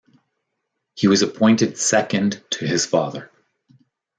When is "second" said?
1.77-2.43